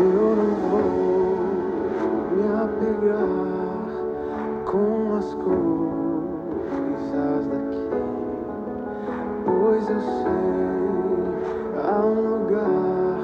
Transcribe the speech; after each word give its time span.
Eu 0.00 0.34
não 0.34 0.54
vou 0.54 0.80
me 2.34 2.48
apegar 2.56 3.28
com 4.64 5.14
as 5.14 5.34
coisas 5.34 5.58
daqui, 7.48 7.84
pois 9.44 9.90
eu 9.90 10.00
sei 10.00 10.40
há 11.84 12.00
um 12.06 12.20
lugar 12.30 13.18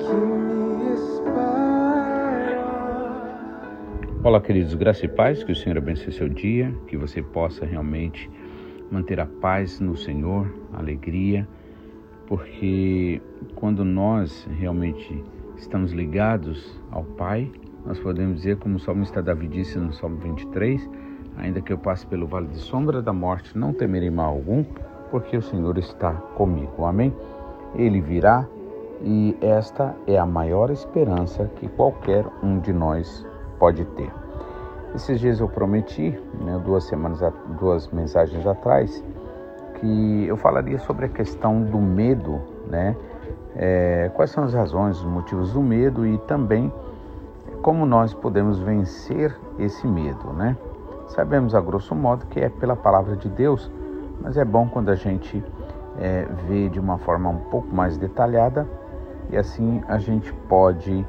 que 0.00 0.16
me 0.16 0.94
espera. 0.94 2.58
Olá, 4.24 4.40
queridos, 4.40 4.74
graça 4.74 5.04
e 5.04 5.08
paz, 5.08 5.44
que 5.44 5.52
o 5.52 5.56
Senhor 5.56 5.78
abençoe 5.78 6.12
seu 6.12 6.28
dia, 6.28 6.74
que 6.88 6.96
você 6.96 7.22
possa 7.22 7.64
realmente 7.64 8.28
manter 8.90 9.20
a 9.20 9.26
paz 9.26 9.78
no 9.78 9.96
Senhor, 9.96 10.52
alegria, 10.72 11.46
porque 12.26 13.22
quando 13.54 13.84
nós 13.84 14.44
realmente 14.58 15.22
estamos 15.56 15.92
ligados 15.92 16.80
ao 16.90 17.04
Pai, 17.04 17.50
nós 17.84 17.98
podemos 18.00 18.36
dizer, 18.36 18.56
como 18.58 18.76
o 18.76 18.80
salmista 18.80 19.22
Davi 19.22 19.46
disse 19.46 19.78
no 19.78 19.92
Salmo 19.92 20.18
23, 20.18 20.88
ainda 21.36 21.60
que 21.60 21.72
eu 21.72 21.78
passe 21.78 22.06
pelo 22.06 22.26
vale 22.26 22.48
de 22.48 22.58
sombra 22.58 23.00
da 23.00 23.12
morte, 23.12 23.56
não 23.56 23.72
temerei 23.72 24.10
mal 24.10 24.34
algum, 24.34 24.64
porque 25.10 25.36
o 25.36 25.42
Senhor 25.42 25.78
está 25.78 26.12
comigo. 26.12 26.84
Amém? 26.84 27.14
Ele 27.74 28.00
virá 28.00 28.46
e 29.02 29.36
esta 29.40 29.94
é 30.06 30.18
a 30.18 30.26
maior 30.26 30.70
esperança 30.70 31.50
que 31.56 31.68
qualquer 31.68 32.24
um 32.42 32.58
de 32.58 32.72
nós 32.72 33.26
pode 33.58 33.84
ter. 33.84 34.10
Esses 34.94 35.20
dias 35.20 35.40
eu 35.40 35.48
prometi, 35.48 36.18
né, 36.40 36.60
duas 36.64 36.84
semanas, 36.84 37.20
duas 37.58 37.88
mensagens 37.88 38.46
atrás, 38.46 39.04
que 39.78 40.24
eu 40.26 40.36
falaria 40.36 40.78
sobre 40.78 41.06
a 41.06 41.08
questão 41.08 41.62
do 41.62 41.78
medo, 41.78 42.40
né? 42.68 42.96
É, 43.56 44.10
quais 44.14 44.30
são 44.30 44.44
as 44.44 44.52
razões, 44.52 44.98
os 44.98 45.06
motivos 45.06 45.52
do 45.52 45.62
medo 45.62 46.06
e 46.06 46.18
também 46.18 46.70
como 47.62 47.84
nós 47.84 48.14
podemos 48.14 48.58
vencer 48.60 49.36
esse 49.58 49.86
medo, 49.86 50.32
né? 50.32 50.56
Sabemos 51.08 51.54
a 51.54 51.60
grosso 51.60 51.94
modo 51.94 52.26
que 52.26 52.38
é 52.38 52.48
pela 52.48 52.76
palavra 52.76 53.16
de 53.16 53.28
Deus, 53.28 53.70
mas 54.20 54.36
é 54.36 54.44
bom 54.44 54.68
quando 54.68 54.90
a 54.90 54.94
gente 54.94 55.42
é, 55.98 56.26
vê 56.46 56.68
de 56.68 56.78
uma 56.78 56.98
forma 56.98 57.30
um 57.30 57.38
pouco 57.50 57.74
mais 57.74 57.96
detalhada 57.96 58.68
e 59.30 59.36
assim 59.36 59.82
a 59.88 59.98
gente 59.98 60.32
pode 60.48 61.06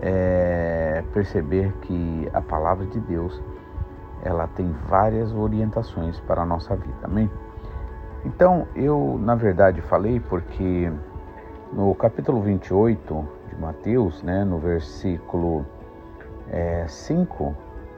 é, 0.00 1.04
perceber 1.12 1.72
que 1.82 2.28
a 2.32 2.40
palavra 2.40 2.86
de 2.86 2.98
Deus 2.98 3.40
ela 4.24 4.46
tem 4.46 4.74
várias 4.88 5.32
orientações 5.34 6.18
para 6.20 6.42
a 6.42 6.46
nossa 6.46 6.74
vida, 6.74 6.98
amém? 7.04 7.30
Então 8.24 8.66
eu 8.74 9.20
na 9.20 9.34
verdade 9.34 9.80
falei 9.82 10.18
porque 10.20 10.90
no 11.72 11.94
capítulo 11.94 12.40
28 12.42 13.28
de 13.48 13.56
Mateus, 13.56 14.22
né, 14.22 14.44
no 14.44 14.58
versículo 14.58 15.64
é, 16.50 16.84
5, 16.86 17.54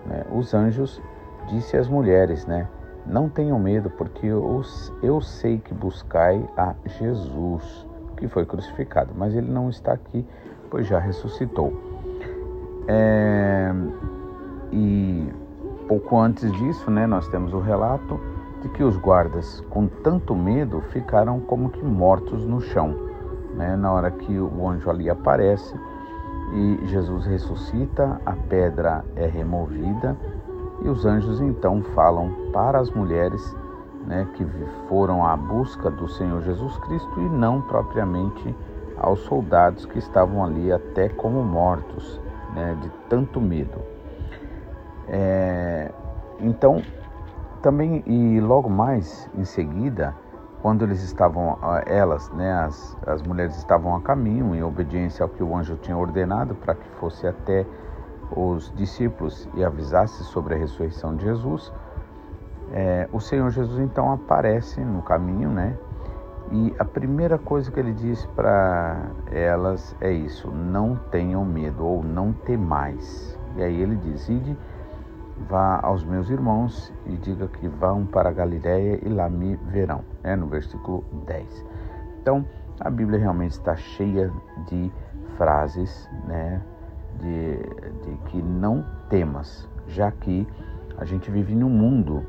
né, 0.07 0.25
os 0.33 0.55
anjos 0.55 1.03
disse 1.49 1.77
às 1.77 1.89
mulheres, 1.89 2.47
né, 2.47 2.69
não 3.05 3.29
tenham 3.29 3.59
medo, 3.59 3.91
porque 3.91 4.27
eu, 4.27 4.63
eu 5.03 5.21
sei 5.21 5.59
que 5.59 5.75
buscai 5.75 6.49
a 6.57 6.75
Jesus, 6.87 7.87
que 8.17 8.29
foi 8.29 8.47
crucificado, 8.47 9.13
mas 9.15 9.35
ele 9.35 9.51
não 9.51 9.69
está 9.69 9.93
aqui, 9.93 10.25
pois 10.71 10.87
já 10.87 11.01
ressuscitou. 11.01 11.73
É, 12.87 13.73
e 14.73 15.29
pouco 15.89 16.17
antes 16.19 16.51
disso, 16.53 16.91
né, 16.91 17.07
nós 17.07 17.27
temos 17.29 17.53
o 17.53 17.59
relato 17.59 18.21
de 18.63 18.69
que 18.69 18.85
os 18.85 18.97
guardas, 18.97 19.61
com 19.69 19.89
tanto 19.89 20.35
medo, 20.35 20.81
ficaram 20.81 21.41
como 21.41 21.71
que 21.71 21.85
mortos 21.85 22.47
no 22.47 22.61
chão, 22.61 23.14
né, 23.55 23.77
na 23.77 23.93
hora 23.93 24.11
que 24.11 24.39
o 24.39 24.69
anjo 24.69 24.91
ali 24.91 25.09
aparece 25.09 25.75
e 26.53 26.87
Jesus 26.87 27.27
ressuscita, 27.27 28.21
a 28.25 28.33
pedra 28.33 29.05
é 29.17 29.27
removida 29.27 30.17
e 30.83 30.89
os 30.89 31.07
anjos 31.07 31.41
então 31.41 31.83
falam 31.95 32.31
para 32.53 32.79
as 32.79 32.91
mulheres 32.91 33.57
né, 34.07 34.27
que 34.35 34.45
foram 34.89 35.25
à 35.25 35.37
busca 35.37 35.91
do 35.91 36.09
Senhor 36.09 36.43
Jesus 36.43 36.77
Cristo 36.79 37.21
e 37.21 37.29
não 37.29 37.63
propriamente 37.63 38.55
aos 38.99 39.21
soldados 39.21 39.87
que 39.87 39.99
estavam 39.99 40.45
ali 40.45 40.73
até 40.73 41.09
como 41.09 41.43
mortos 41.43 42.21
né, 42.55 42.77
de 42.81 42.91
tanto 43.09 43.41
medo. 43.41 43.81
É, 45.09 45.91
então, 46.41 46.83
também 47.63 48.03
e 48.07 48.41
logo 48.41 48.69
mais 48.69 49.29
em 49.35 49.45
seguida, 49.45 50.15
quando 50.65 50.83
eles 50.83 51.03
estavam, 51.03 51.59
elas, 51.85 52.31
né, 52.31 52.51
as, 52.51 52.97
as 53.07 53.21
mulheres 53.21 53.55
estavam 53.59 53.95
a 53.95 54.01
caminho 54.01 54.55
em 54.55 54.63
obediência 54.63 55.23
ao 55.23 55.29
que 55.29 55.43
o 55.43 55.55
anjo 55.55 55.77
tinha 55.77 55.95
ordenado 55.95 56.55
para 56.55 56.75
que 56.75 56.89
fosse 56.99 57.27
até 57.27 57.67
os 58.35 58.73
discípulos 58.75 59.47
e 59.53 59.63
avisasse 59.63 60.25
sobre 60.25 60.55
a 60.55 60.57
ressurreição 60.57 61.15
de 61.17 61.27
Jesus, 61.27 61.71
é, 62.73 63.07
o 63.13 63.21
Senhor 63.21 63.51
Jesus 63.51 63.79
então 63.79 64.11
aparece 64.11 64.81
no 64.81 65.03
caminho, 65.03 65.51
né? 65.51 65.77
E 66.51 66.75
a 66.79 66.85
primeira 66.87 67.37
coisa 67.37 67.71
que 67.71 67.79
ele 67.79 67.93
diz 67.93 68.25
para 68.35 69.11
elas 69.31 69.95
é 70.01 70.11
isso: 70.11 70.51
não 70.51 70.97
tenham 71.11 71.45
medo 71.45 71.85
ou 71.85 72.03
não 72.03 72.33
temais. 72.33 73.39
E 73.55 73.63
aí 73.63 73.83
ele 73.83 73.97
diz: 73.97 74.31
ide, 74.31 74.57
vá 75.37 75.81
aos 75.83 76.05
meus 76.05 76.31
irmãos 76.31 76.93
e 77.07 77.17
diga 77.17 77.49
que 77.49 77.69
vão 77.69 78.07
para 78.07 78.29
a 78.29 78.33
Galiléia 78.33 79.01
e 79.03 79.09
lá 79.09 79.29
me 79.29 79.57
verão. 79.57 80.03
É 80.23 80.37
no 80.37 80.47
versículo 80.47 81.05
10. 81.27 81.67
Então 82.21 82.45
a 82.81 82.91
Bíblia 82.91 83.19
realmente 83.19 83.53
está 83.53 83.77
cheia 83.77 84.33
de 84.69 84.91
frases, 85.37 86.09
né? 86.27 86.61
De, 87.21 87.57
de 88.03 88.17
que 88.27 88.43
não 88.43 88.85
temas, 89.09 89.69
já 89.87 90.11
que 90.11 90.47
a 90.99 91.05
gente 91.05 91.31
vive 91.31 91.55
num 91.55 91.69
mundo 91.69 92.25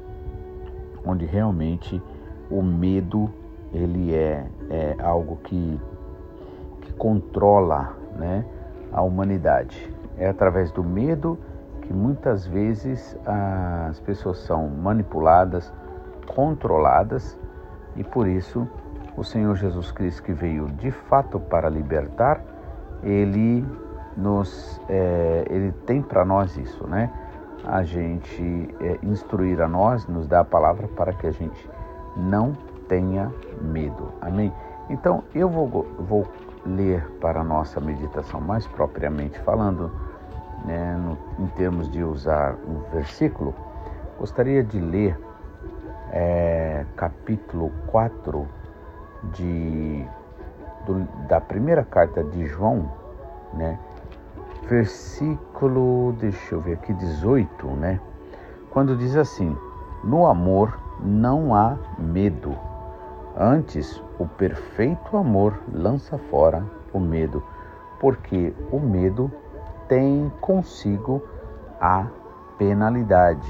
onde 1.04 1.26
realmente 1.26 2.02
o 2.50 2.62
medo 2.62 3.30
ele 3.74 4.14
é, 4.14 4.46
é 4.70 4.96
algo 5.00 5.38
que, 5.38 5.80
que 6.82 6.94
controla 6.94 7.96
né, 8.16 8.46
a 8.92 9.02
humanidade. 9.02 9.92
É 10.18 10.28
através 10.28 10.72
do 10.72 10.84
medo 10.84 11.38
que 11.86 11.94
muitas 11.94 12.46
vezes 12.46 13.18
as 13.26 14.00
pessoas 14.00 14.40
são 14.40 14.68
manipuladas, 14.68 15.72
controladas 16.28 17.38
e 17.96 18.04
por 18.04 18.28
isso 18.28 18.68
o 19.16 19.24
Senhor 19.24 19.56
Jesus 19.56 19.92
Cristo 19.92 20.24
que 20.24 20.34
veio 20.34 20.68
de 20.68 20.92
fato 20.92 21.40
para 21.40 21.70
libertar, 21.70 22.42
ele 23.04 23.66
nos, 24.18 24.82
é, 24.90 25.46
ele 25.50 25.72
tem 25.86 26.02
para 26.02 26.26
nós 26.26 26.58
isso, 26.58 26.88
né? 26.88 27.12
A 27.64 27.84
gente 27.84 28.76
é, 28.82 29.00
instruir 29.04 29.62
a 29.62 29.68
nós, 29.68 30.06
nos 30.08 30.28
dá 30.28 30.42
a 30.42 30.46
palavra 30.46 30.88
para 30.88 31.14
que 31.14 31.28
a 31.28 31.32
gente 31.32 31.70
não 32.16 32.54
tenha 32.88 33.32
medo. 33.62 34.12
Amém? 34.22 34.54
Então 34.90 35.24
eu 35.34 35.50
vou, 35.50 35.86
vou 35.98 36.28
ler 36.66 37.10
para 37.20 37.42
a 37.42 37.44
nossa 37.44 37.80
meditação 37.80 38.42
mais 38.42 38.68
propriamente 38.68 39.40
falando, 39.40 39.92
né, 40.66 40.98
no, 40.98 41.18
em 41.44 41.48
termos 41.50 41.90
de 41.90 42.04
usar 42.04 42.56
um 42.68 42.82
versículo, 42.92 43.54
gostaria 44.18 44.64
de 44.64 44.80
ler 44.80 45.18
é, 46.12 46.86
capítulo 46.96 47.72
4 47.88 48.48
de, 49.34 50.06
do, 50.86 51.04
da 51.28 51.40
primeira 51.40 51.84
carta 51.84 52.24
de 52.24 52.46
João, 52.46 52.92
né, 53.54 53.80
versículo, 54.68 56.14
deixa 56.20 56.56
eu 56.56 56.62
ver 56.62 56.74
aqui, 56.74 56.94
18, 56.94 57.68
né, 57.68 58.00
quando 58.72 58.98
diz 58.98 59.16
assim: 59.16 59.56
No 60.04 60.26
amor 60.26 60.78
não 61.00 61.56
há 61.56 61.78
medo. 61.98 62.58
Antes, 63.38 64.02
o 64.20 64.26
perfeito 64.26 65.18
amor 65.18 65.58
lança 65.74 66.18
fora 66.30 66.64
o 66.94 67.00
medo, 67.00 67.44
porque 68.00 68.54
o 68.72 68.80
medo 68.80 69.32
tem 69.88 70.32
consigo 70.42 71.22
a 71.80 72.08
penalidade. 72.58 73.48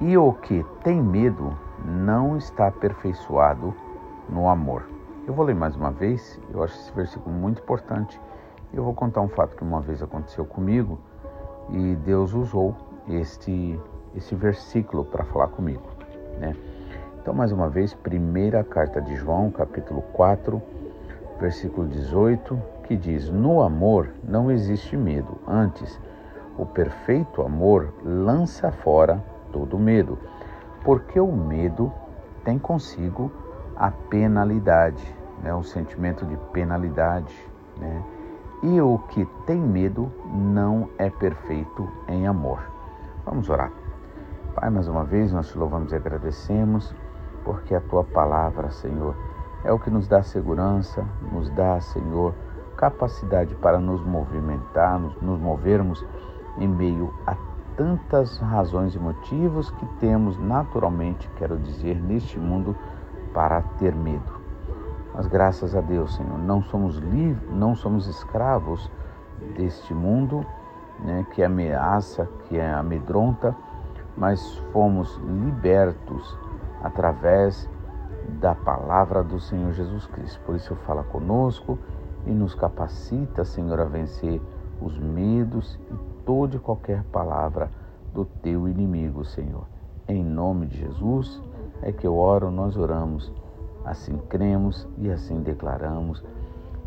E 0.00 0.16
o 0.16 0.32
que 0.32 0.64
tem 0.82 1.02
medo 1.02 1.56
não 1.84 2.36
está 2.36 2.66
aperfeiçoado 2.66 3.74
no 4.28 4.48
amor. 4.48 4.84
Eu 5.26 5.32
vou 5.32 5.44
ler 5.44 5.54
mais 5.54 5.74
uma 5.76 5.90
vez, 5.90 6.38
eu 6.52 6.62
acho 6.62 6.74
esse 6.74 6.92
versículo 6.92 7.34
muito 7.34 7.62
importante. 7.62 8.20
Eu 8.72 8.84
vou 8.84 8.92
contar 8.92 9.20
um 9.20 9.28
fato 9.28 9.56
que 9.56 9.62
uma 9.62 9.80
vez 9.80 10.02
aconteceu 10.02 10.44
comigo 10.44 10.98
e 11.70 11.94
Deus 11.96 12.34
usou 12.34 12.76
este, 13.08 13.80
este 14.14 14.34
versículo 14.34 15.04
para 15.04 15.24
falar 15.24 15.48
comigo, 15.48 15.84
né? 16.38 16.54
Então, 17.20 17.32
mais 17.32 17.52
uma 17.52 17.70
vez, 17.70 17.94
primeira 17.94 18.62
carta 18.62 19.00
de 19.00 19.16
João, 19.16 19.50
capítulo 19.50 20.02
4, 20.12 20.60
versículo 21.40 21.88
18, 21.88 22.60
que 22.84 22.96
diz: 22.96 23.28
No 23.30 23.62
amor 23.62 24.10
não 24.22 24.50
existe 24.50 24.96
medo, 24.96 25.38
antes, 25.46 26.00
o 26.56 26.64
perfeito 26.64 27.42
amor 27.42 27.92
lança 28.04 28.70
fora 28.70 29.22
todo 29.50 29.78
medo, 29.78 30.18
porque 30.84 31.18
o 31.18 31.32
medo 31.32 31.92
tem 32.44 32.58
consigo 32.58 33.32
a 33.76 33.90
penalidade, 33.90 35.04
né, 35.42 35.52
o 35.52 35.64
sentimento 35.64 36.24
de 36.24 36.36
penalidade, 36.52 37.34
né? 37.78 38.02
e 38.62 38.80
o 38.80 38.98
que 38.98 39.26
tem 39.46 39.60
medo 39.60 40.10
não 40.32 40.88
é 40.96 41.10
perfeito 41.10 41.88
em 42.08 42.26
amor. 42.26 42.60
Vamos 43.24 43.50
orar. 43.50 43.70
Pai, 44.54 44.70
mais 44.70 44.86
uma 44.88 45.04
vez 45.04 45.32
nós 45.32 45.48
te 45.48 45.58
louvamos 45.58 45.92
e 45.92 45.96
agradecemos, 45.96 46.94
porque 47.44 47.74
a 47.74 47.80
tua 47.80 48.04
palavra, 48.04 48.70
Senhor, 48.70 49.14
é 49.64 49.72
o 49.72 49.78
que 49.78 49.90
nos 49.90 50.06
dá 50.06 50.22
segurança, 50.22 51.04
nos 51.32 51.50
dá, 51.50 51.80
Senhor, 51.80 52.34
capacidade 52.84 53.54
para 53.54 53.78
nos 53.78 54.04
movimentar, 54.04 55.00
nos, 55.00 55.40
movermos 55.40 56.04
em 56.58 56.68
meio 56.68 57.14
a 57.26 57.34
tantas 57.76 58.36
razões 58.38 58.94
e 58.94 58.98
motivos 58.98 59.70
que 59.70 59.86
temos 60.00 60.38
naturalmente, 60.38 61.26
quero 61.38 61.56
dizer, 61.56 61.96
neste 61.96 62.38
mundo 62.38 62.76
para 63.32 63.62
ter 63.78 63.94
medo. 63.94 64.38
Mas 65.14 65.26
graças 65.26 65.74
a 65.74 65.80
Deus, 65.80 66.14
Senhor, 66.14 66.38
não 66.38 66.62
somos 66.62 66.96
livres, 66.98 67.50
não 67.50 67.74
somos 67.74 68.06
escravos 68.06 68.90
deste 69.56 69.94
mundo, 69.94 70.44
né, 70.98 71.26
que 71.32 71.42
ameaça, 71.42 72.28
que 72.46 72.58
é 72.58 72.70
amedronta, 72.70 73.56
mas 74.14 74.58
fomos 74.74 75.16
libertos 75.24 76.38
através 76.82 77.68
da 78.40 78.54
palavra 78.54 79.22
do 79.22 79.40
Senhor 79.40 79.72
Jesus 79.72 80.06
Cristo. 80.06 80.38
Por 80.44 80.54
isso 80.54 80.76
fala 80.86 81.02
conosco 81.04 81.78
e 82.26 82.30
nos 82.30 82.54
capacita, 82.54 83.44
Senhor, 83.44 83.80
a 83.80 83.84
vencer 83.84 84.40
os 84.80 84.98
medos 84.98 85.78
e 85.90 86.24
toda 86.24 86.56
e 86.56 86.58
qualquer 86.58 87.02
palavra 87.04 87.70
do 88.12 88.24
teu 88.24 88.68
inimigo, 88.68 89.24
Senhor. 89.24 89.64
Em 90.08 90.22
nome 90.22 90.66
de 90.66 90.78
Jesus 90.78 91.42
é 91.82 91.92
que 91.92 92.06
eu 92.06 92.16
oro, 92.16 92.50
nós 92.50 92.76
oramos 92.76 93.32
Assim 93.84 94.16
cremos 94.30 94.88
e 94.96 95.10
assim 95.10 95.42
declaramos, 95.42 96.24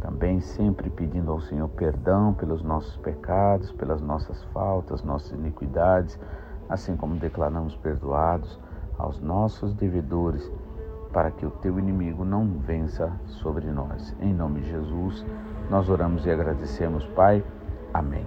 também 0.02 0.42
sempre 0.42 0.90
pedindo 0.90 1.32
ao 1.32 1.40
Senhor 1.40 1.70
perdão 1.70 2.34
pelos 2.34 2.64
nossos 2.64 2.98
pecados, 2.98 3.72
pelas 3.72 4.02
nossas 4.02 4.44
faltas, 4.46 5.04
nossas 5.04 5.32
iniquidades, 5.34 6.20
assim 6.68 6.96
como 6.96 7.16
declaramos 7.16 7.76
perdoados 7.76 8.60
aos 8.98 9.22
nossos 9.22 9.76
devedores, 9.76 10.52
para 11.12 11.32
que 11.32 11.46
o 11.46 11.50
teu 11.50 11.80
inimigo 11.80 12.24
não 12.24 12.46
vença 12.60 13.12
sobre 13.26 13.66
nós. 13.68 14.16
Em 14.22 14.34
nome 14.34 14.62
de 14.62 14.70
Jesus, 14.70 15.26
nós 15.70 15.90
oramos 15.90 16.26
e 16.26 16.32
agradecemos, 16.32 17.06
Pai. 17.08 17.44
Amém. 17.94 18.26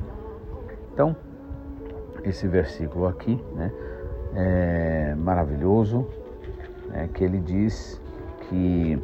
Então, 0.92 1.14
esse 2.24 2.46
versículo 2.46 3.06
aqui, 3.06 3.42
né, 3.54 3.72
é 4.34 5.14
maravilhoso, 5.16 6.06
é, 6.92 7.06
que 7.06 7.24
ele 7.24 7.38
diz 7.38 8.00
que 8.48 9.00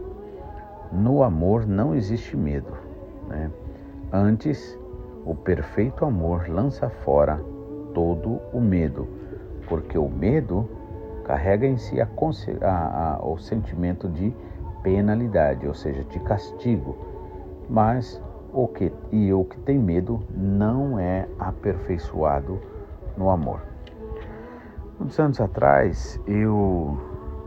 no 0.93 1.22
amor 1.22 1.67
não 1.67 1.94
existe 1.94 2.37
medo. 2.37 2.72
Né? 3.29 3.50
Antes, 4.12 4.79
o 5.25 5.34
perfeito 5.34 6.05
amor 6.05 6.49
lança 6.49 6.88
fora 6.88 7.40
todo 7.94 8.40
o 8.52 8.61
medo, 8.61 9.08
porque 9.69 9.99
o 9.99 10.08
medo 10.08 10.69
carrega 11.26 11.67
em 11.67 11.76
si 11.76 12.00
a, 12.00 12.08
a, 12.62 13.14
a, 13.17 13.26
o 13.26 13.37
sentimento 13.37 14.08
de 14.08 14.32
penalidade, 14.82 15.67
ou 15.67 15.75
seja, 15.75 16.05
de 16.05 16.20
castigo. 16.20 16.96
Mas 17.69 18.23
o 18.52 18.69
que 18.69 18.93
e 19.11 19.32
o 19.32 19.44
que 19.44 19.58
tem 19.58 19.76
medo 19.76 20.23
não 20.31 20.99
é 21.00 21.26
aperfeiçoado 21.38 22.61
no 23.17 23.28
amor. 23.28 23.61
Muitos 25.00 25.19
anos 25.19 25.40
atrás 25.40 26.20
eu 26.28 26.96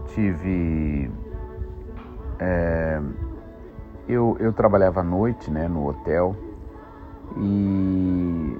tive 0.07 1.09
é, 2.37 3.01
eu, 4.09 4.35
eu 4.39 4.51
trabalhava 4.51 4.99
à 4.99 5.03
noite 5.03 5.49
né, 5.49 5.69
no 5.69 5.87
hotel 5.87 6.35
e 7.37 8.59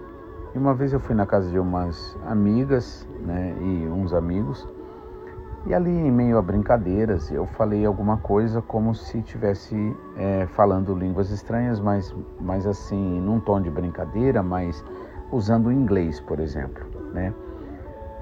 uma 0.56 0.74
vez 0.74 0.94
eu 0.94 1.00
fui 1.00 1.14
na 1.14 1.26
casa 1.26 1.50
de 1.50 1.60
umas 1.60 2.18
amigas 2.26 3.08
né, 3.26 3.54
e 3.60 3.88
uns 3.88 4.14
amigos 4.14 4.68
e 5.66 5.74
ali 5.74 5.92
em 5.92 6.12
meio 6.12 6.38
a 6.38 6.42
brincadeiras 6.42 7.30
eu 7.32 7.46
falei 7.46 7.86
alguma 7.86 8.18
coisa 8.18 8.62
como 8.62 8.96
se 8.96 9.20
estivesse 9.20 9.76
é, 10.18 10.46
falando 10.48 10.96
línguas 10.96 11.30
estranhas, 11.32 11.80
mas, 11.80 12.16
mas 12.40 12.66
assim, 12.66 13.20
num 13.20 13.40
tom 13.40 13.62
de 13.62 13.70
brincadeira, 13.70 14.42
mas 14.42 14.84
usando 15.32 15.68
o 15.68 15.72
inglês, 15.72 16.20
por 16.22 16.40
exemplo, 16.40 16.86
né? 17.14 17.34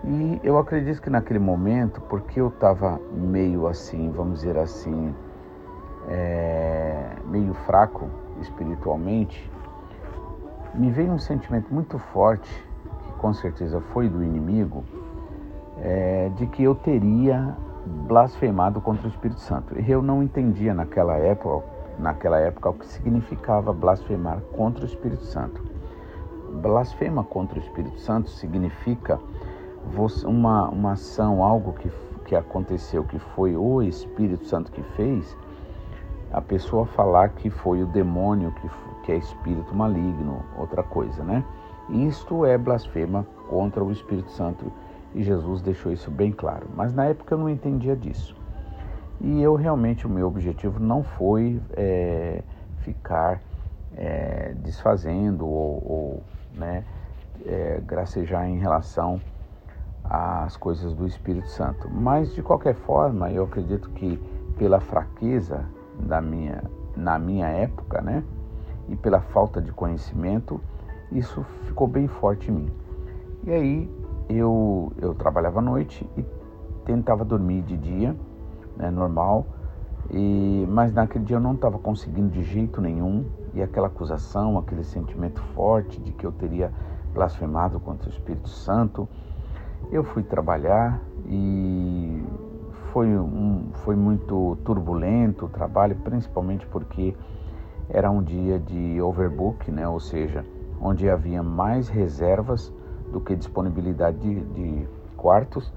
E 0.04 0.39
eu 0.44 0.57
acredito 0.57 1.01
que 1.01 1.10
naquele 1.10 1.39
momento, 1.39 2.01
porque 2.01 2.39
eu 2.39 2.48
estava 2.48 3.00
meio 3.12 3.68
assim, 3.68 4.12
vamos 4.12 4.40
dizer 4.40 4.57
assim, 4.57 5.13
é, 6.07 7.10
meio 7.25 7.54
fraco 7.54 8.10
espiritualmente, 8.40 9.51
me 10.74 10.92
veio 10.92 11.12
um 11.12 11.19
sentimento 11.19 11.74
muito 11.74 11.98
forte, 11.98 12.50
que 13.06 13.12
com 13.13 13.33
certeza 13.33 13.81
foi 13.92 14.07
do 14.07 14.24
inimigo, 14.24 14.83
é, 15.82 16.30
de 16.36 16.46
que 16.48 16.64
eu 16.64 16.76
teria 16.76 17.56
blasfemado 18.08 18.82
contra 18.82 19.08
o 19.08 19.10
Espírito 19.10 19.40
Santo. 19.40 19.76
Eu 19.80 20.02
não 20.02 20.22
entendia 20.22 20.74
naquela 20.74 21.16
época, 21.18 21.66
naquela 22.00 22.40
época 22.40 22.70
o 22.70 22.74
que 22.74 22.86
significava 22.86 23.72
blasfemar 23.72 24.40
contra 24.56 24.84
o 24.84 24.88
Espírito 24.88 25.24
Santo. 25.24 25.64
Blasfema 26.62 27.24
contra 27.24 27.60
o 27.60 27.62
Espírito 27.62 28.00
Santo 28.00 28.30
significa 28.30 29.20
uma, 30.26 30.70
uma 30.70 30.92
ação, 30.94 31.44
algo 31.44 31.74
que, 31.74 31.90
que 32.26 32.36
aconteceu, 32.36 33.04
que 33.04 33.20
foi 33.20 33.56
o 33.56 33.82
Espírito 33.82 34.46
Santo 34.46 34.72
que 34.72 34.82
fez, 34.96 35.38
a 36.32 36.42
pessoa 36.42 36.86
falar 36.86 37.30
que 37.30 37.50
foi 37.50 37.82
o 37.84 37.86
demônio, 37.86 38.52
que, 38.52 38.70
que 39.04 39.12
é 39.14 39.16
espírito 39.16 39.74
maligno, 39.74 40.44
outra 40.58 40.84
coisa, 40.84 41.24
né? 41.24 41.44
Isto 41.90 42.46
é 42.46 42.58
blasfema 42.58 43.26
contra 43.50 43.82
o 43.82 43.92
Espírito 43.92 44.30
Santo 44.32 44.66
e 45.13 45.24
Jesus 45.24 45.62
deixou 45.62 45.92
isso 45.92 46.12
bem 46.12 46.31
claro. 46.31 46.68
Mas 46.75 46.94
na 46.94 47.06
época 47.06 47.33
eu 47.33 47.38
não 47.38 47.50
entendia 47.50 47.95
disso. 47.95 48.36
E 49.19 49.42
eu 49.42 49.56
realmente, 49.56 50.06
o 50.06 50.09
meu 50.09 50.27
objetivo 50.27 50.80
não 50.80 51.04
foi 51.04 51.59
é, 51.74 52.44
ficar 52.80 53.42
é, 53.95 54.54
desfazendo 54.59 55.48
ou, 55.48 55.83
ou 55.86 56.24
né, 56.54 56.83
é, 57.45 57.81
gracejar 57.86 58.48
em 58.48 58.59
relação 58.59 59.19
às 60.04 60.56
coisas 60.56 60.94
do 60.94 61.07
Espírito 61.07 61.48
Santo. 61.50 61.89
Mas 61.89 62.33
de 62.33 62.44
qualquer 62.44 62.75
forma, 62.75 63.31
eu 63.31 63.44
acredito 63.44 63.89
que 63.92 64.18
pela 64.57 64.80
fraqueza 64.80 65.65
da 66.00 66.21
minha, 66.21 66.63
na 66.95 67.18
minha 67.18 67.48
época, 67.48 68.01
né? 68.01 68.24
E 68.88 68.95
pela 68.95 69.19
falta 69.19 69.62
de 69.62 69.71
conhecimento, 69.71 70.61
isso 71.11 71.44
ficou 71.66 71.87
bem 71.87 72.07
forte 72.07 72.49
em 72.49 72.54
mim. 72.54 72.71
E 73.44 73.52
aí 73.52 74.06
eu, 74.30 74.92
eu 75.02 75.14
trabalhava 75.14 75.60
à 75.60 75.62
noite 75.62 76.10
e 76.18 76.26
tentava 76.86 77.24
dormir 77.24 77.62
de 77.62 77.78
dia, 77.78 78.16
né, 78.76 78.90
normal, 78.90 79.46
e, 80.10 80.66
mas 80.69 80.94
naquele 80.94 81.26
dia 81.26 81.36
eu 81.36 81.42
não 81.42 81.54
estava 81.54 81.78
conseguindo 81.78 82.30
de 82.30 82.44
jeito 82.44 82.81
nenhum, 82.81 83.26
e 83.54 83.62
aquela 83.62 83.88
acusação, 83.88 84.57
aquele 84.57 84.84
sentimento 84.84 85.42
forte 85.54 86.00
de 86.00 86.12
que 86.12 86.26
eu 86.26 86.31
teria 86.31 86.72
blasfemado 87.14 87.80
contra 87.80 88.07
o 88.07 88.12
Espírito 88.12 88.50
Santo, 88.50 89.07
eu 89.92 90.04
fui 90.04 90.24
trabalhar 90.24 91.02
e 91.26 92.24
foi, 92.92 93.07
um, 93.18 93.69
foi 93.84 93.96
muito 93.96 94.57
turbulento 94.64 95.46
o 95.46 95.50
trabalho, 95.50 95.96
principalmente 96.04 96.66
porque 96.68 97.16
era 97.90 98.10
um 98.12 98.22
dia 98.22 98.60
de 98.60 99.02
overbook, 99.02 99.72
né? 99.72 99.88
ou 99.88 100.00
seja, 100.00 100.46
onde 100.81 101.10
havia 101.10 101.42
mais 101.42 101.88
reservas 101.90 102.74
do 103.11 103.19
que 103.19 103.35
disponibilidade 103.35 104.18
de, 104.18 104.42
de 104.42 104.87
quartos. 105.16 105.71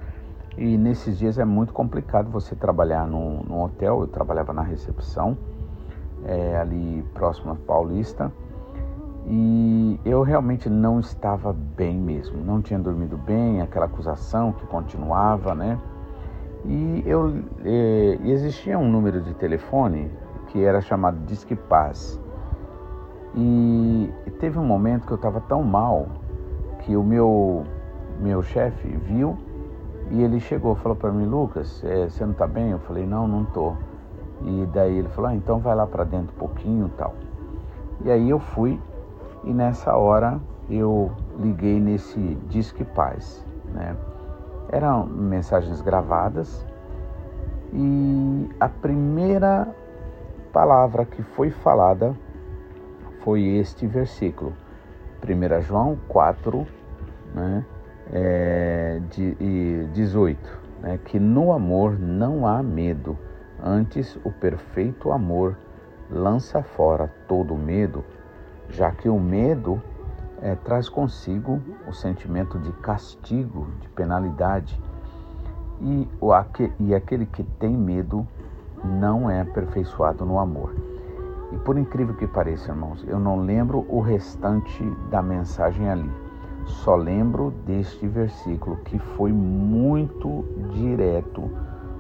E 0.57 0.77
nesses 0.77 1.19
dias 1.19 1.39
é 1.39 1.45
muito 1.45 1.73
complicado 1.73 2.31
você 2.31 2.55
trabalhar 2.55 3.07
num, 3.07 3.43
num 3.43 3.63
hotel. 3.63 4.01
Eu 4.01 4.07
trabalhava 4.07 4.53
na 4.53 4.63
recepção, 4.63 5.37
é, 6.25 6.57
ali 6.57 7.05
próximo 7.15 7.53
a 7.53 7.55
Paulista. 7.55 8.33
E 9.27 10.01
eu 10.05 10.23
realmente 10.23 10.69
não 10.69 10.99
estava 10.99 11.53
bem 11.53 11.97
mesmo, 11.97 12.43
não 12.43 12.61
tinha 12.61 12.79
dormido 12.79 13.17
bem, 13.17 13.61
aquela 13.61 13.87
acusação 13.87 14.53
que 14.53 14.67
continuava, 14.67 15.55
né? 15.55 15.79
E 16.65 17.03
eu 17.07 17.43
eh, 17.65 18.19
existia 18.25 18.79
um 18.79 18.91
número 18.91 19.21
de 19.21 19.33
telefone 19.35 20.11
que 20.49 20.63
era 20.63 20.81
chamado 20.81 21.19
Disque 21.27 21.55
Paz. 21.55 22.21
E 23.35 24.13
teve 24.41 24.59
um 24.59 24.65
momento 24.65 25.07
que 25.07 25.13
eu 25.13 25.17
estava 25.17 25.41
tão 25.41 25.63
mal 25.63 26.09
que 26.81 26.97
o 26.97 27.03
meu 27.03 27.65
meu 28.19 28.43
chefe 28.43 28.89
viu 28.89 29.37
e 30.11 30.23
ele 30.23 30.41
chegou 30.41 30.75
falou 30.75 30.97
para 30.97 31.11
mim 31.11 31.25
Lucas 31.25 31.83
é, 31.85 32.09
você 32.09 32.25
não 32.25 32.33
está 32.33 32.47
bem? 32.47 32.71
Eu 32.71 32.79
falei 32.81 33.07
não 33.07 33.27
não 33.27 33.45
tô. 33.45 33.75
E 34.43 34.67
daí 34.73 34.99
ele 34.99 35.09
falou 35.09 35.31
ah, 35.31 35.35
então 35.35 35.59
vai 35.59 35.75
lá 35.75 35.87
para 35.87 36.05
dentro 36.05 36.35
um 36.35 36.39
pouquinho 36.39 36.91
tal. 36.97 37.15
E 38.05 38.11
aí 38.11 38.31
eu 38.31 38.39
fui 38.39 38.81
e 39.45 39.53
nessa 39.53 39.97
hora 39.97 40.41
eu 40.69 41.11
liguei 41.39 41.79
nesse 41.79 42.19
Disque 42.49 42.85
Paz 42.85 43.45
né? 43.73 43.97
Eram 44.71 45.07
mensagens 45.07 45.81
gravadas 45.81 46.65
e 47.73 48.49
a 48.59 48.69
primeira 48.69 49.69
palavra 50.53 51.05
que 51.05 51.23
foi 51.23 51.51
falada 51.51 52.15
foi 53.23 53.43
este 53.43 53.87
versículo, 53.87 54.53
1 55.23 55.63
João 55.63 55.99
4, 56.09 56.67
né, 57.35 57.65
é, 58.13 59.01
de, 59.11 59.87
18, 59.93 60.59
né, 60.81 60.99
que 61.05 61.19
no 61.19 61.53
amor 61.53 61.99
não 61.99 62.47
há 62.47 62.63
medo, 62.63 63.17
antes 63.63 64.17
o 64.25 64.31
perfeito 64.31 65.13
amor 65.13 65.57
lança 66.11 66.63
fora 66.63 67.13
todo 67.29 67.55
medo, 67.55 68.05
já 68.69 68.91
que 68.91 69.09
o 69.09 69.19
medo 69.19 69.81
é, 70.43 70.55
traz 70.55 70.89
consigo 70.89 71.61
o 71.87 71.93
sentimento 71.93 72.59
de 72.59 72.73
castigo, 72.73 73.69
de 73.81 73.89
penalidade, 73.91 74.81
e, 75.81 76.09
o, 76.21 76.31
e 76.79 76.95
aquele 76.95 77.27
que 77.27 77.43
tem 77.43 77.77
medo 77.77 78.27
não 78.85 79.31
é 79.31 79.41
aperfeiçoado 79.41 80.25
no 80.25 80.39
amor. 80.39 80.90
E 81.53 81.57
por 81.59 81.77
incrível 81.77 82.15
que 82.15 82.27
pareça, 82.27 82.71
irmãos, 82.71 83.05
eu 83.07 83.19
não 83.19 83.41
lembro 83.41 83.85
o 83.89 84.01
restante 84.01 84.85
da 85.11 85.21
mensagem 85.21 85.89
ali. 85.89 86.11
Só 86.65 86.95
lembro 86.95 87.53
deste 87.67 88.07
versículo 88.07 88.77
que 88.85 88.99
foi 88.99 89.33
muito 89.33 90.45
direto 90.73 91.51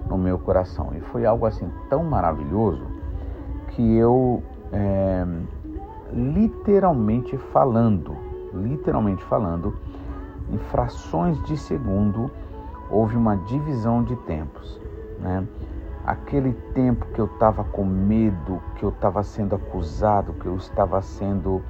no 0.08 0.16
meu 0.16 0.38
coração. 0.38 0.92
E 0.96 1.00
foi 1.00 1.26
algo 1.26 1.46
assim 1.46 1.68
tão 1.88 2.04
maravilhoso 2.04 2.84
que 3.68 3.96
eu, 3.96 4.42
é, 4.72 5.26
literalmente 6.12 7.36
falando, 7.36 8.16
literalmente 8.54 9.22
falando, 9.24 9.74
em 10.52 10.58
frações 10.58 11.42
de 11.44 11.56
segundo, 11.56 12.30
houve 12.90 13.16
uma 13.16 13.36
divisão 13.36 14.02
de 14.02 14.16
tempos. 14.16 14.80
Né? 15.20 15.46
Aquele 16.04 16.52
tempo 16.74 17.06
que 17.06 17.20
eu 17.20 17.26
estava 17.26 17.62
com 17.62 17.84
medo, 17.84 18.60
que 18.76 18.82
eu 18.82 18.88
estava 18.88 19.22
sendo 19.22 19.54
acusado, 19.54 20.32
que 20.34 20.46
eu 20.46 20.56
estava 20.56 21.00
sendo 21.02 21.62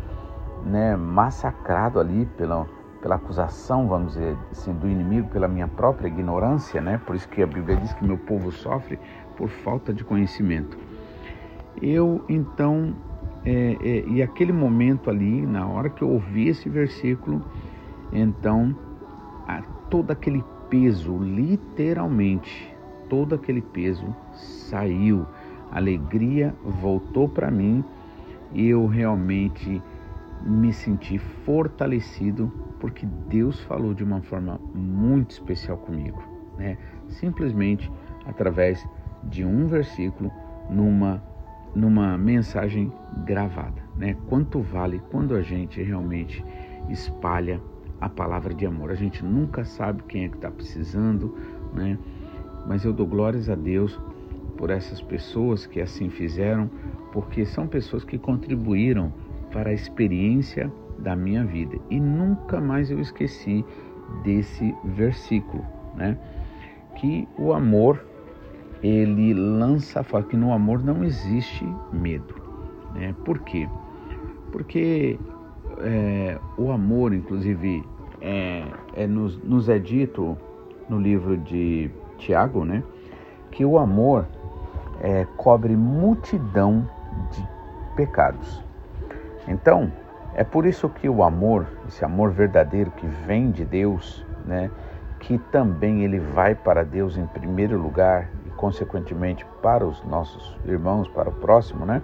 né, 0.64 0.96
massacrado 0.96 1.98
ali 1.98 2.26
pela, 2.36 2.66
pela 3.00 3.16
acusação, 3.16 3.88
vamos 3.88 4.14
dizer 4.14 4.36
assim, 4.50 4.72
do 4.72 4.88
inimigo, 4.88 5.28
pela 5.28 5.48
minha 5.48 5.66
própria 5.66 6.08
ignorância, 6.08 6.80
né? 6.80 7.00
Por 7.04 7.16
isso 7.16 7.28
que 7.28 7.42
a 7.42 7.46
Bíblia 7.46 7.76
diz 7.76 7.92
que 7.92 8.04
meu 8.04 8.18
povo 8.18 8.52
sofre 8.52 8.98
por 9.36 9.48
falta 9.48 9.92
de 9.92 10.04
conhecimento. 10.04 10.78
Eu 11.80 12.24
então, 12.28 12.94
é, 13.44 13.76
é, 13.80 14.04
e 14.06 14.22
aquele 14.22 14.52
momento 14.52 15.08
ali, 15.08 15.46
na 15.46 15.66
hora 15.66 15.88
que 15.88 16.02
eu 16.02 16.10
ouvi 16.10 16.48
esse 16.48 16.68
versículo, 16.68 17.42
então 18.12 18.76
a, 19.46 19.62
todo 19.88 20.10
aquele 20.10 20.44
peso, 20.68 21.16
literalmente, 21.18 22.72
todo 23.10 23.34
aquele 23.34 23.60
peso 23.60 24.14
saiu, 24.32 25.26
a 25.70 25.76
alegria 25.76 26.54
voltou 26.64 27.28
para 27.28 27.50
mim 27.50 27.84
e 28.52 28.68
eu 28.68 28.86
realmente 28.86 29.82
me 30.42 30.72
senti 30.72 31.18
fortalecido 31.18 32.50
porque 32.78 33.06
Deus 33.28 33.60
falou 33.60 33.92
de 33.92 34.02
uma 34.02 34.22
forma 34.22 34.58
muito 34.74 35.32
especial 35.32 35.76
comigo, 35.76 36.22
né? 36.56 36.78
Simplesmente 37.08 37.92
através 38.24 38.88
de 39.24 39.44
um 39.44 39.66
versículo 39.66 40.30
numa 40.70 41.22
numa 41.74 42.18
mensagem 42.18 42.92
gravada, 43.24 43.80
né? 43.96 44.16
Quanto 44.28 44.60
vale 44.60 45.00
quando 45.10 45.34
a 45.36 45.42
gente 45.42 45.80
realmente 45.82 46.44
espalha 46.88 47.60
a 48.00 48.08
palavra 48.08 48.52
de 48.54 48.66
amor? 48.66 48.90
A 48.90 48.94
gente 48.94 49.24
nunca 49.24 49.64
sabe 49.64 50.02
quem 50.04 50.24
é 50.24 50.28
que 50.28 50.36
está 50.36 50.50
precisando, 50.50 51.36
né? 51.72 51.96
Mas 52.66 52.84
eu 52.84 52.92
dou 52.92 53.06
glórias 53.06 53.48
a 53.48 53.54
Deus 53.54 53.98
por 54.56 54.70
essas 54.70 55.00
pessoas 55.00 55.66
que 55.66 55.80
assim 55.80 56.10
fizeram, 56.10 56.70
porque 57.12 57.44
são 57.44 57.66
pessoas 57.66 58.04
que 58.04 58.18
contribuíram 58.18 59.12
para 59.50 59.70
a 59.70 59.72
experiência 59.72 60.70
da 60.98 61.16
minha 61.16 61.44
vida. 61.44 61.76
E 61.90 61.98
nunca 61.98 62.60
mais 62.60 62.90
eu 62.90 63.00
esqueci 63.00 63.64
desse 64.22 64.74
versículo, 64.84 65.64
né? 65.96 66.18
Que 66.96 67.26
o 67.38 67.52
amor 67.52 68.04
ele 68.82 69.34
lança 69.34 70.02
fora 70.02 70.24
que 70.24 70.36
no 70.36 70.52
amor 70.52 70.82
não 70.82 71.04
existe 71.04 71.66
medo, 71.92 72.34
né? 72.94 73.14
Por 73.24 73.38
quê? 73.40 73.68
Porque 74.52 75.18
é, 75.78 76.38
o 76.56 76.70
amor, 76.70 77.12
inclusive, 77.12 77.84
é, 78.20 78.64
é 78.94 79.06
nos, 79.06 79.42
nos 79.42 79.68
é 79.68 79.78
dito 79.78 80.36
no 80.88 80.98
livro 80.98 81.36
de 81.36 81.90
Tiago, 82.20 82.64
né? 82.64 82.82
Que 83.50 83.64
o 83.64 83.78
amor 83.78 84.26
é, 85.00 85.26
cobre 85.36 85.74
multidão 85.74 86.88
de 87.32 87.48
pecados. 87.96 88.62
Então, 89.48 89.90
é 90.34 90.44
por 90.44 90.66
isso 90.66 90.88
que 90.88 91.08
o 91.08 91.22
amor, 91.24 91.66
esse 91.88 92.04
amor 92.04 92.30
verdadeiro 92.30 92.90
que 92.92 93.06
vem 93.06 93.50
de 93.50 93.64
Deus, 93.64 94.24
né, 94.44 94.70
que 95.18 95.38
também 95.38 96.02
ele 96.04 96.18
vai 96.18 96.54
para 96.54 96.84
Deus 96.84 97.16
em 97.16 97.26
primeiro 97.26 97.78
lugar 97.78 98.30
e 98.46 98.50
consequentemente 98.50 99.44
para 99.60 99.84
os 99.84 100.02
nossos 100.04 100.56
irmãos, 100.64 101.08
para 101.08 101.28
o 101.28 101.32
próximo, 101.32 101.84
né? 101.84 102.00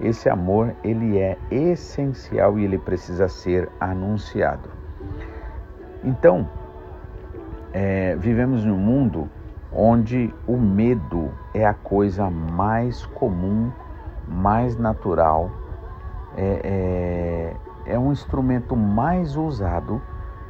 Esse 0.00 0.28
amor 0.28 0.74
ele 0.82 1.18
é 1.18 1.36
essencial 1.50 2.58
e 2.58 2.64
ele 2.64 2.78
precisa 2.78 3.28
ser 3.28 3.68
anunciado. 3.78 4.68
Então, 6.02 6.48
é, 7.74 8.14
vivemos 8.14 8.64
num 8.64 8.78
mundo 8.78 9.28
onde 9.72 10.32
o 10.46 10.56
medo 10.56 11.32
é 11.52 11.66
a 11.66 11.74
coisa 11.74 12.30
mais 12.30 13.04
comum, 13.04 13.72
mais 14.28 14.78
natural 14.78 15.50
é, 16.36 17.56
é, 17.86 17.92
é 17.94 17.98
um 17.98 18.12
instrumento 18.12 18.76
mais 18.76 19.36
usado 19.36 20.00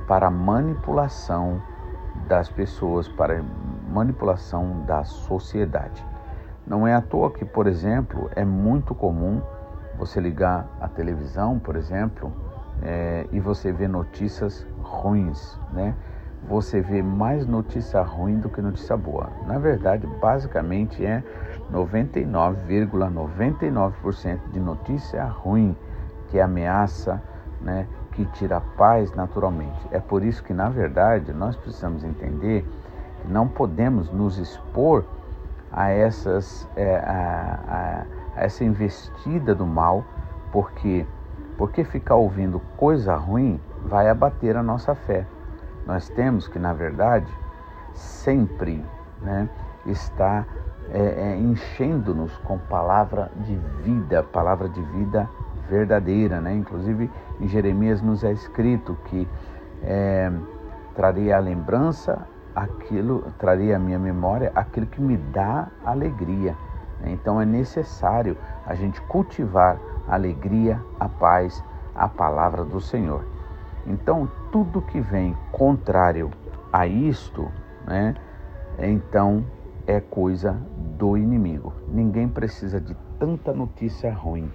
para 0.07 0.31
manipulação 0.31 1.63
das 2.29 2.51
pessoas, 2.51 3.09
para 3.09 3.43
manipulação 3.89 4.83
da 4.87 5.03
sociedade. 5.05 6.05
Não 6.67 6.87
é 6.87 6.95
à 6.95 7.01
toa 7.01 7.31
que, 7.31 7.45
por 7.45 7.67
exemplo, 7.67 8.31
é 8.37 8.45
muito 8.45 8.95
comum 8.95 9.41
você 9.99 10.21
ligar 10.21 10.67
a 10.81 10.89
televisão, 10.89 11.59
por 11.59 11.77
exemplo, 11.77 12.31
é, 12.83 13.27
e 13.33 13.41
você 13.41 13.73
vê 13.73 13.89
notícias 13.89 14.67
ruins, 14.83 15.59
né? 15.73 15.95
Você 16.49 16.81
vê 16.81 17.03
mais 17.03 17.47
notícia 17.47 18.03
ruim 18.03 18.39
do 18.39 18.51
que 18.51 18.61
notícia 18.61 18.97
boa. 18.97 19.29
Na 19.47 19.59
verdade, 19.59 20.07
basicamente 20.21 21.05
é 21.05 21.23
99,99% 21.73 23.73
,99 23.73 24.39
de 24.53 24.61
notícia 24.61 25.25
ruim 25.25 25.75
que 26.29 26.39
ameaça, 26.39 27.23
né, 27.61 27.87
que 28.13 28.25
tira 28.27 28.61
paz 28.77 29.13
naturalmente. 29.15 29.89
É 29.91 29.99
por 29.99 30.23
isso 30.23 30.43
que, 30.43 30.53
na 30.53 30.69
verdade, 30.69 31.33
nós 31.33 31.57
precisamos 31.57 32.05
entender 32.05 32.63
que 33.23 33.29
não 33.29 33.49
podemos 33.49 34.11
nos 34.11 34.39
expor 34.39 35.05
a, 35.73 35.91
essas, 35.91 36.69
é, 36.77 36.97
a, 36.97 38.05
a, 38.37 38.41
a 38.41 38.45
essa 38.45 38.65
investida 38.65 39.55
do 39.55 39.67
mal, 39.67 40.05
porque, 40.53 41.07
porque 41.57 41.85
ficar 41.85 42.17
ouvindo 42.17 42.61
coisa 42.77 43.17
ruim 43.17 43.59
vai 43.83 44.09
abater 44.09 44.57
a 44.57 44.63
nossa 44.63 44.95
fé. 44.95 45.27
Nós 45.87 46.09
temos 46.09 46.49
que, 46.49 46.59
na 46.59 46.73
verdade, 46.73 47.33
sempre 47.93 48.85
né, 49.21 49.49
estar 49.87 50.47
é, 50.91 50.99
é, 50.99 51.37
enchendo-nos 51.37 52.37
com 52.39 52.59
palavra 52.59 53.31
de 53.37 53.57
vida, 53.83 54.23
palavra 54.23 54.69
de 54.69 54.81
vida 54.83 55.29
verdadeira, 55.69 56.41
né? 56.41 56.55
Inclusive 56.55 57.11
em 57.41 57.49
Jeremias 57.49 58.03
nos 58.03 58.23
é 58.23 58.33
escrito 58.33 58.97
que 59.07 59.27
é, 59.83 60.31
trarei 60.95 61.33
a 61.33 61.39
lembrança 61.39 62.27
aquilo, 62.55 63.25
trarei 63.39 63.75
a 63.75 63.79
minha 63.79 63.99
memória 63.99 64.53
aquilo 64.55 64.87
que 64.87 65.01
me 65.01 65.17
dá 65.17 65.69
alegria. 65.85 66.55
Então 67.05 67.41
é 67.41 67.45
necessário 67.45 68.37
a 68.67 68.75
gente 68.75 69.01
cultivar 69.03 69.79
a 70.09 70.15
alegria, 70.15 70.81
a 70.99 71.09
paz, 71.09 71.63
a 71.95 72.09
palavra 72.09 72.65
do 72.65 72.81
Senhor. 72.81 73.25
Então 73.87 74.31
tudo 74.51 74.83
que 74.83 75.01
vem 75.01 75.37
contrário 75.53 76.31
a 76.73 76.87
isto, 76.87 77.51
né? 77.87 78.15
Então 78.79 79.45
é 79.87 80.01
coisa 80.01 80.53
do 80.99 81.17
inimigo. 81.17 81.73
Ninguém 81.89 82.29
precisa 82.29 82.81
de 82.81 82.97
tanta 83.19 83.53
notícia 83.53 84.13
ruim. 84.13 84.51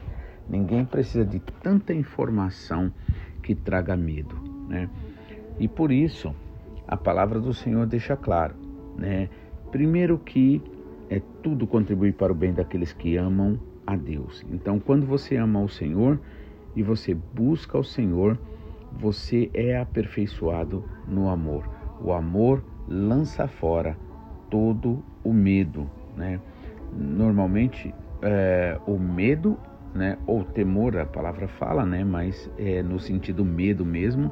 Ninguém 0.48 0.84
precisa 0.84 1.24
de 1.24 1.40
tanta 1.40 1.94
informação 1.94 2.92
que 3.44 3.54
traga 3.54 3.96
medo, 3.96 4.36
né? 4.68 4.90
E 5.60 5.68
por 5.68 5.92
isso 5.92 6.34
a 6.88 6.98
palavra 6.98 7.40
do 7.40 7.54
Senhor 7.54 7.86
deixa 7.86 8.18
claro, 8.18 8.56
né? 8.98 9.30
Primeiro 9.72 10.18
que 10.18 10.62
é 11.10 11.22
tudo 11.44 11.68
contribui 11.68 12.12
para 12.12 12.32
o 12.32 12.36
bem 12.36 12.54
daqueles 12.54 12.94
que 12.94 13.16
amam 13.18 13.60
a 13.86 13.96
Deus. 13.96 14.46
Então, 14.52 14.80
quando 14.80 15.06
você 15.06 15.36
ama 15.36 15.62
o 15.62 15.70
Senhor 15.70 16.20
e 16.76 16.84
você 16.84 17.14
busca 17.14 17.78
o 17.78 17.84
Senhor, 17.84 18.38
você 18.92 19.50
é 19.54 19.78
aperfeiçoado 19.78 20.84
no 21.08 21.30
amor. 21.30 21.70
O 22.02 22.14
amor 22.14 22.64
lança 22.88 23.48
fora 23.48 23.98
todo 24.50 25.04
o 25.24 25.34
medo, 25.34 25.90
né? 26.16 26.40
Normalmente, 26.92 27.94
é, 28.22 28.80
o 28.88 28.98
medo 28.98 29.58
né, 29.94 30.18
ou 30.26 30.44
temor, 30.44 30.98
a 30.98 31.06
palavra 31.06 31.48
fala, 31.48 31.86
né, 31.86 32.04
mas 32.04 32.50
é 32.58 32.82
no 32.82 33.00
sentido 33.00 33.44
medo 33.44 33.86
mesmo, 33.86 34.32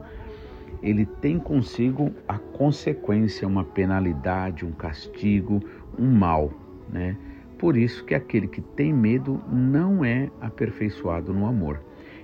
ele 0.82 1.06
tem 1.06 1.40
consigo 1.40 2.12
a 2.28 2.38
consequência, 2.38 3.48
uma 3.48 3.64
penalidade, 3.64 4.66
um 4.66 4.72
castigo, 4.72 5.62
um 5.98 6.12
mal, 6.12 6.52
né? 6.90 7.18
Por 7.58 7.76
isso 7.76 8.06
que 8.06 8.14
aquele 8.14 8.48
que 8.48 8.62
tem 8.62 8.94
medo 8.94 9.42
não 9.52 10.06
é 10.06 10.30
aperfeiçoado 10.40 11.34
no 11.34 11.48
amor. 11.48 11.82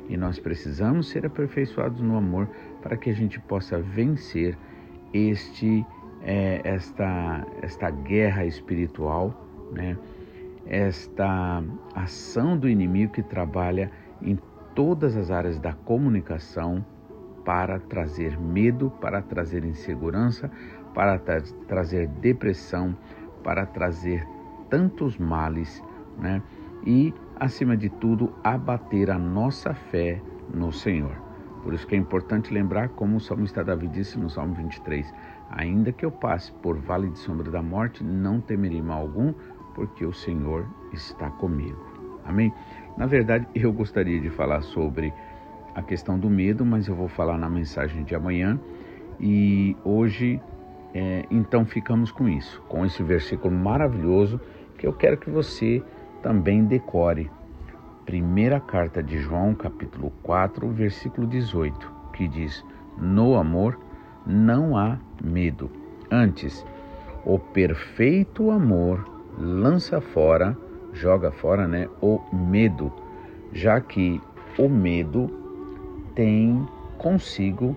E 0.09 0.17
nós 0.17 0.39
precisamos 0.39 1.09
ser 1.09 1.25
aperfeiçoados 1.25 2.01
no 2.01 2.17
amor 2.17 2.49
para 2.81 2.97
que 2.97 3.09
a 3.09 3.13
gente 3.13 3.39
possa 3.39 3.79
vencer 3.79 4.57
este 5.13 5.85
é, 6.21 6.61
esta 6.63 7.45
esta 7.61 7.89
guerra 7.89 8.45
espiritual, 8.45 9.33
né? 9.71 9.97
Esta 10.65 11.63
ação 11.93 12.57
do 12.57 12.69
inimigo 12.69 13.11
que 13.11 13.23
trabalha 13.23 13.91
em 14.21 14.37
todas 14.73 15.15
as 15.15 15.29
áreas 15.29 15.59
da 15.59 15.73
comunicação 15.73 16.83
para 17.43 17.79
trazer 17.79 18.39
medo, 18.39 18.89
para 19.01 19.21
trazer 19.21 19.65
insegurança, 19.65 20.49
para 20.93 21.19
tra 21.19 21.41
trazer 21.67 22.07
depressão, 22.07 22.95
para 23.43 23.65
trazer 23.65 24.25
tantos 24.69 25.17
males, 25.17 25.83
né? 26.17 26.41
E, 26.85 27.13
acima 27.39 27.75
de 27.75 27.89
tudo, 27.89 28.33
abater 28.43 29.09
a 29.09 29.17
nossa 29.17 29.73
fé 29.73 30.21
no 30.53 30.71
Senhor. 30.71 31.15
Por 31.63 31.73
isso 31.73 31.87
que 31.87 31.95
é 31.95 31.97
importante 31.97 32.53
lembrar, 32.53 32.89
como 32.89 33.17
o 33.17 33.21
salmista 33.21 33.63
Davi 33.63 33.87
disse 33.87 34.19
no 34.19 34.29
Salmo 34.29 34.53
23, 34.55 35.13
ainda 35.49 35.93
que 35.93 36.05
eu 36.05 36.11
passe 36.11 36.51
por 36.51 36.77
vale 36.77 37.09
de 37.09 37.17
sombra 37.19 37.49
da 37.49 37.61
morte, 37.61 38.03
não 38.03 38.41
temerei 38.41 38.81
mal 38.81 39.01
algum, 39.01 39.33
porque 39.73 40.05
o 40.05 40.13
Senhor 40.13 40.67
está 40.91 41.29
comigo. 41.29 41.79
Amém? 42.25 42.53
Na 42.97 43.05
verdade, 43.05 43.47
eu 43.55 43.71
gostaria 43.71 44.19
de 44.19 44.29
falar 44.29 44.61
sobre 44.61 45.13
a 45.73 45.81
questão 45.81 46.19
do 46.19 46.29
medo, 46.29 46.65
mas 46.65 46.87
eu 46.87 46.95
vou 46.95 47.07
falar 47.07 47.37
na 47.37 47.49
mensagem 47.49 48.03
de 48.03 48.13
amanhã. 48.13 48.59
E 49.19 49.75
hoje, 49.83 50.41
é, 50.93 51.25
então, 51.31 51.65
ficamos 51.65 52.11
com 52.11 52.27
isso, 52.27 52.61
com 52.67 52.85
esse 52.85 53.01
versículo 53.01 53.53
maravilhoso 53.53 54.39
que 54.77 54.85
eu 54.85 54.93
quero 54.93 55.17
que 55.17 55.29
você 55.29 55.81
também 56.23 56.63
decore. 56.63 57.29
Primeira 58.05 58.59
carta 58.59 59.03
de 59.03 59.19
João, 59.19 59.53
capítulo 59.53 60.11
4, 60.23 60.67
versículo 60.69 61.27
18, 61.27 61.91
que 62.13 62.27
diz: 62.27 62.65
No 62.97 63.35
amor 63.35 63.77
não 64.25 64.75
há 64.75 64.97
medo. 65.23 65.69
Antes, 66.09 66.65
o 67.25 67.37
perfeito 67.37 68.49
amor 68.49 69.05
lança 69.37 70.01
fora, 70.01 70.57
joga 70.93 71.31
fora, 71.31 71.67
né, 71.67 71.87
o 72.01 72.19
medo, 72.31 72.91
já 73.51 73.79
que 73.79 74.21
o 74.57 74.69
medo 74.69 75.29
tem 76.15 76.67
consigo 76.97 77.75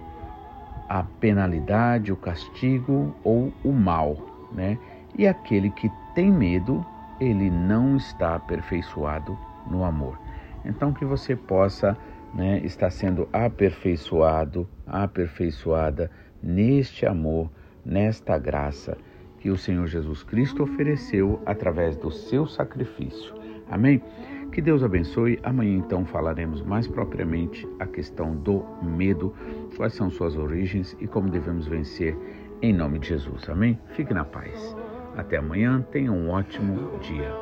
a 0.88 1.03
penalidade, 1.03 2.12
o 2.12 2.17
castigo 2.17 3.15
ou 3.25 3.53
o 3.65 3.73
mal, 3.73 4.17
né? 4.53 4.79
E 5.19 5.26
aquele 5.26 5.71
que 5.71 5.91
tem 6.15 6.31
medo, 6.31 6.85
ele 7.20 7.50
não 7.50 7.96
está 7.96 8.35
aperfeiçoado 8.35 9.38
no 9.70 9.85
amor. 9.85 10.18
Então 10.64 10.92
que 10.92 11.04
você 11.04 11.37
possa, 11.37 11.96
né, 12.35 12.61
estar 12.64 12.90
sendo 12.90 13.28
aperfeiçoado, 13.32 14.68
aperfeiçoada 14.87 16.11
neste 16.42 17.06
amor, 17.06 17.50
nesta 17.85 18.38
graça 18.38 18.96
que 19.38 19.50
o 19.50 19.56
Senhor 19.56 19.87
Jesus 19.87 20.23
Cristo 20.23 20.62
ofereceu 20.62 21.40
através 21.46 21.96
do 21.96 22.11
seu 22.11 22.46
sacrifício. 22.46 23.35
Amém? 23.70 24.02
Que 24.52 24.61
Deus 24.61 24.82
abençoe. 24.82 25.38
Amanhã 25.42 25.76
então 25.76 26.04
falaremos 26.04 26.62
mais 26.62 26.87
propriamente 26.87 27.68
a 27.78 27.87
questão 27.87 28.35
do 28.35 28.64
medo, 28.82 29.35
quais 29.76 29.94
são 29.94 30.11
suas 30.11 30.37
origens 30.37 30.96
e 31.00 31.07
como 31.07 31.29
devemos 31.29 31.66
vencer 31.66 32.16
em 32.62 32.72
nome 32.72 32.98
de 32.98 33.09
Jesus. 33.09 33.48
Amém? 33.48 33.79
Fique 33.94 34.14
na 34.14 34.24
paz. 34.24 34.86
Até 35.16 35.38
amanhã. 35.38 35.83
Tenha 35.90 36.12
um 36.12 36.31
ótimo 36.31 36.98
dia. 37.00 37.33